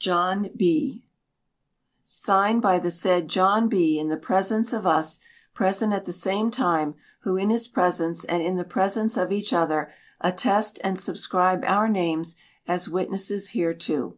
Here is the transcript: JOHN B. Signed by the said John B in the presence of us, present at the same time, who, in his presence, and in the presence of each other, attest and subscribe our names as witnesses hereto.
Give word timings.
JOHN 0.00 0.50
B. 0.56 1.04
Signed 2.02 2.60
by 2.60 2.80
the 2.80 2.90
said 2.90 3.28
John 3.28 3.68
B 3.68 4.00
in 4.00 4.08
the 4.08 4.16
presence 4.16 4.72
of 4.72 4.84
us, 4.84 5.20
present 5.54 5.92
at 5.92 6.06
the 6.06 6.12
same 6.12 6.50
time, 6.50 6.96
who, 7.20 7.36
in 7.36 7.50
his 7.50 7.68
presence, 7.68 8.24
and 8.24 8.42
in 8.42 8.56
the 8.56 8.64
presence 8.64 9.16
of 9.16 9.30
each 9.30 9.52
other, 9.52 9.92
attest 10.20 10.80
and 10.82 10.98
subscribe 10.98 11.62
our 11.66 11.88
names 11.88 12.34
as 12.66 12.88
witnesses 12.88 13.50
hereto. 13.50 14.16